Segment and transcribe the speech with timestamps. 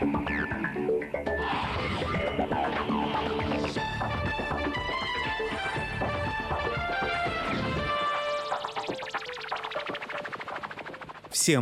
[0.00, 0.16] Всем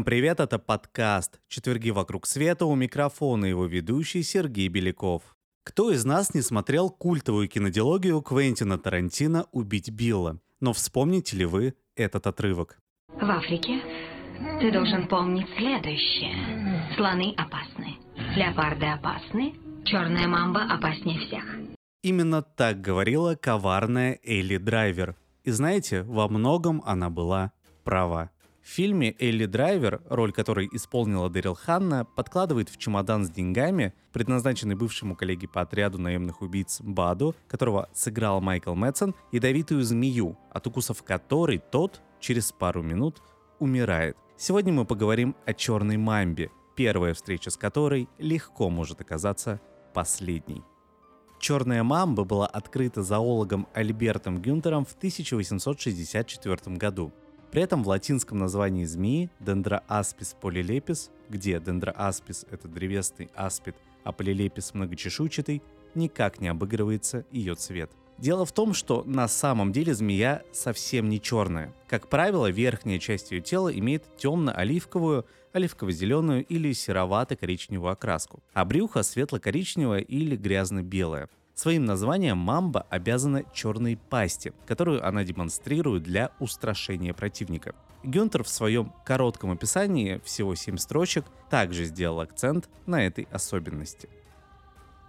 [0.04, 5.22] привет, это подкаст «Четверги вокруг света» у микрофона его ведущий Сергей Беляков.
[5.64, 10.38] Кто из нас не смотрел культовую кинодиалогию Квентина Тарантино «Убить Билла»?
[10.60, 12.78] Но вспомните ли вы этот отрывок?
[13.08, 13.80] В Африке
[14.60, 16.94] ты должен помнить следующее.
[16.96, 17.77] Слоны опасны,
[18.38, 21.42] леопарды опасны, черная мамба опаснее всех.
[22.02, 25.16] Именно так говорила коварная Элли Драйвер.
[25.42, 27.50] И знаете, во многом она была
[27.82, 28.30] права.
[28.62, 34.76] В фильме Элли Драйвер, роль которой исполнила Дэрил Ханна, подкладывает в чемодан с деньгами, предназначенный
[34.76, 41.02] бывшему коллеге по отряду наемных убийц Баду, которого сыграл Майкл Мэтсон, ядовитую змею, от укусов
[41.02, 43.20] которой тот через пару минут
[43.58, 44.16] умирает.
[44.36, 49.60] Сегодня мы поговорим о черной мамбе, первая встреча с которой легко может оказаться
[49.94, 50.62] последней.
[51.40, 57.12] Черная мамба была открыта зоологом Альбертом Гюнтером в 1864 году.
[57.50, 64.70] При этом в латинском названии змеи Dendroaspis polylepis, где Dendroaspis— это древесный аспид, а Polylepis—
[64.74, 65.64] многочешуйчатый,
[65.96, 67.90] никак не обыгрывается ее цвет.
[68.18, 71.72] Дело в том, что на самом деле змея совсем не черная.
[71.86, 80.00] Как правило, верхняя часть ее тела имеет темно-оливковую, оливково-зеленую или серовато-коричневую окраску, а брюхо светло-коричневое
[80.00, 81.28] или грязно-белое.
[81.54, 87.74] Своим названием мамба обязана черной пасти, которую она демонстрирует для устрашения противника.
[88.04, 94.08] Гюнтер в своем коротком описании, всего 7 строчек, также сделал акцент на этой особенности.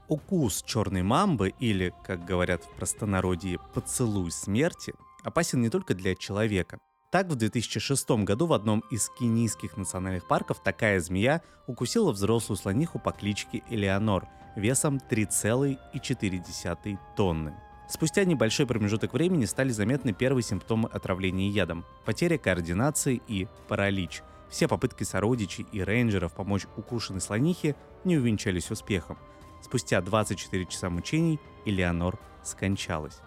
[0.09, 6.79] Укус черной мамбы или, как говорят в простонародье, поцелуй смерти опасен не только для человека.
[7.11, 12.97] Так, в 2006 году в одном из кенийских национальных парков такая змея укусила взрослую слониху
[12.97, 17.53] по кличке Элеонор– весом 3,4 тонны.
[17.87, 24.23] Спустя небольшой промежуток времени стали заметны первые симптомы отравления ядом– потеря координации и паралич.
[24.49, 29.19] Все попытки сородичей и рейнджеров помочь укушенной слонихе не увенчались успехом.
[29.61, 33.19] Спустя 24 часа мучений Элеонор скончалась.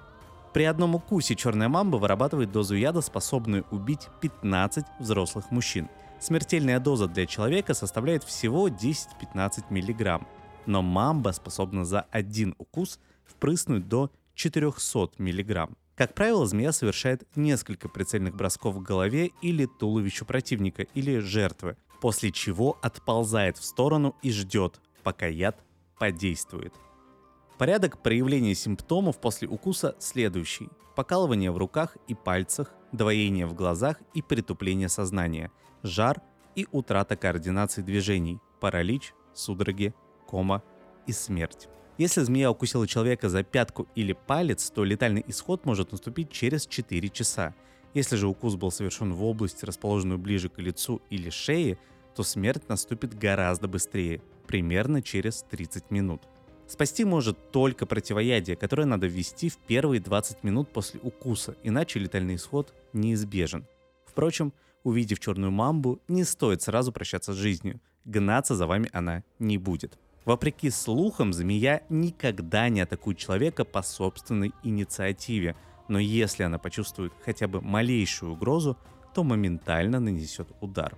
[0.53, 5.89] При одном укусе черная мамба вырабатывает дозу яда, способную убить 15 взрослых мужчин.
[6.21, 10.27] Смертельная доза для человека составляет всего 10-15 миллиграмм
[10.67, 15.69] но мамба способна за один укус впрыснуть до 400 мг.
[15.95, 22.33] Как правило, змея совершает несколько прицельных бросков к голове или туловищу противника или жертвы, после
[22.33, 25.63] чего отползает в сторону и ждет, пока яд
[26.03, 26.75] подействует.
[27.59, 30.69] Порядок проявления симптомов после укуса следующий.
[30.97, 35.53] Покалывание в руках и пальцах, двоение в глазах и притупление сознания,
[35.85, 36.21] жар
[36.57, 39.95] и утрата координации движений, паралич, судороги,
[40.27, 40.65] кома
[41.07, 41.69] и смерть.
[41.99, 47.09] Если змея укусила человека за пятку или палец, то летальный исход может наступить через 4
[47.11, 47.55] часа.
[47.95, 51.79] Если же укус был совершен в области, расположенную ближе к лицу или шее,
[52.17, 56.23] то смерть наступит гораздо быстрее, примерно через 30 минут.
[56.67, 62.37] Спасти может только противоядие, которое надо ввести в первые 20 минут после укуса, иначе летальный
[62.37, 63.67] исход неизбежен.
[64.07, 64.53] Впрочем,
[64.85, 67.81] увидев черную мамбу, не стоит сразу прощаться с жизнью.
[68.05, 69.99] Гнаться за вами она не будет.
[70.25, 75.57] Вопреки слухам, змея никогда не атакует человека по собственной инициативе,
[75.89, 78.79] но если она почувствует хотя бы малейшую угрозу,
[79.15, 80.97] то моментально нанесет удар.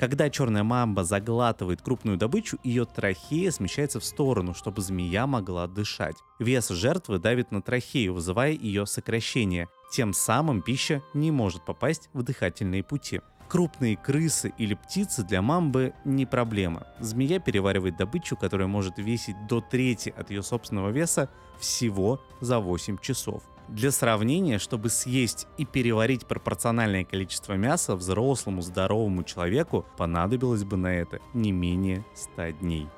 [0.00, 6.16] Когда черная мамба заглатывает крупную добычу, ее трахея смещается в сторону, чтобы змея могла дышать.
[6.38, 9.68] Вес жертвы давит на трахею, вызывая ее сокращение.
[9.92, 13.20] Тем самым пища не может попасть в дыхательные пути.
[13.50, 16.86] Крупные крысы или птицы для мамбы не проблема.
[16.98, 21.28] Змея переваривает добычу, которая может весить до трети от ее собственного веса
[21.58, 23.42] всего за 8 часов.
[23.70, 30.92] Для сравнения, чтобы съесть и переварить пропорциональное количество мяса взрослому здоровому человеку понадобилось бы на
[30.92, 32.88] это не менее 100 дней.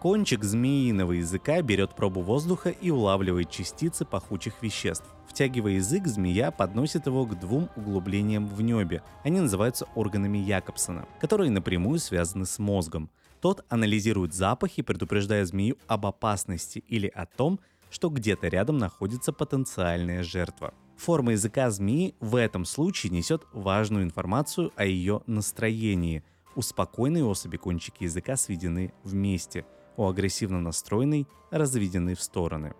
[0.00, 5.06] Кончик змеиного языка берет пробу воздуха и улавливает частицы пахучих веществ.
[5.26, 9.02] Втягивая язык, змея подносит его к двум углублениям в небе.
[9.24, 13.08] Они называются органами Якобсона, которые напрямую связаны с мозгом.
[13.40, 17.60] Тот анализирует запахи, предупреждая змею об опасности или о том,
[17.92, 20.74] что где-то рядом находится потенциальная жертва.
[20.96, 26.24] Форма языка змеи в этом случае несет важную информацию о ее настроении.
[26.56, 29.64] У спокойной особи кончики языка сведены вместе–
[29.96, 32.74] у агрессивно настроенной разведены в стороны.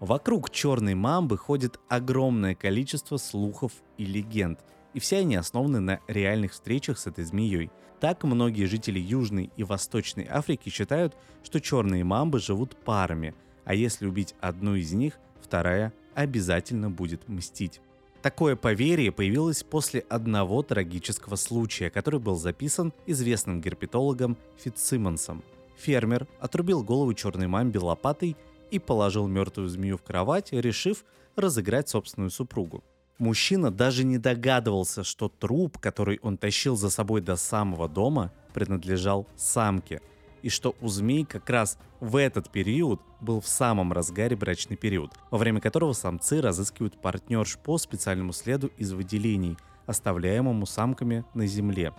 [0.00, 4.60] Вокруг черной мамбы ходит огромное количество слухов и легенд,
[4.92, 7.70] и все они основаны на реальных встречах с этой змеей.
[8.00, 14.06] Так многие жители Южной и Восточной Африки считают, что черные мамбы живут парами, а если
[14.06, 17.80] убить одну из них, вторая обязательно будет мстить.
[18.22, 25.44] Такое поверье появилось после одного трагического случая, который был записан известным герпетологом Фитцсимонсом.
[25.76, 28.36] Фермер отрубил голову черной мамбе лопатой
[28.70, 31.04] и положил мертвую змею в кровать, решив
[31.36, 32.82] разыграть собственную супругу.
[33.18, 39.26] Мужчина даже не догадывался, что труп, который он тащил за собой до самого дома, принадлежал
[39.36, 40.00] самке,
[40.44, 45.10] и что у змей как раз в этот период был в самом разгаре брачный период,
[45.30, 49.56] во время которого самцы разыскивают партнерш по специальному следу из выделений,
[49.86, 51.94] оставляемому самками на земле.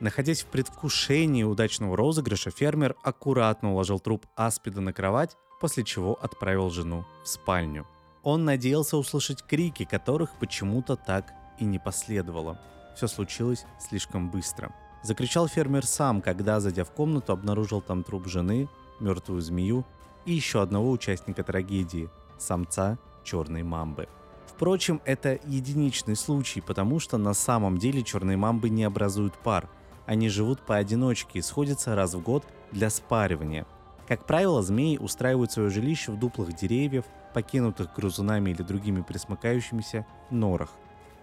[0.00, 6.68] Находясь в предвкушении удачного розыгрыша, фермер аккуратно уложил труп аспида на кровать, после чего отправил
[6.68, 7.86] жену в спальню.
[8.22, 12.60] Он надеялся услышать крики, которых почему-то так и не последовало.
[12.96, 14.74] Все случилось слишком быстро.
[15.02, 18.68] Закричал фермер сам, когда, зайдя в комнату, обнаружил там труп жены,
[19.00, 19.84] мертвую змею
[20.26, 22.08] и еще одного участника трагедии–
[22.38, 24.08] самца черной мамбы.
[24.46, 29.68] Впрочем, это единичный случай, потому что на самом деле черные мамбы не образуют пар.
[30.04, 33.66] Они живут поодиночке и сходятся раз в год для спаривания.
[34.08, 37.04] Как правило, змеи устраивают свое жилище в дуплах деревьев,
[37.34, 40.70] покинутых грызунами или другими присмыкающимися норах.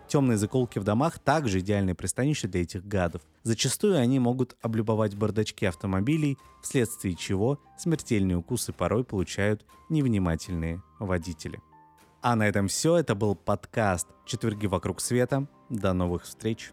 [0.08, 3.22] Темные заколки в домах также идеальное пристанище для этих гадов.
[3.44, 11.60] Зачастую они могут облюбовать бардачки автомобилей, вследствие чего смертельные укусы порой получают невнимательные водители.
[12.22, 12.98] А на этом все.
[12.98, 15.48] Это был подкаст «Четверги вокруг света».
[15.70, 16.72] До новых встреч.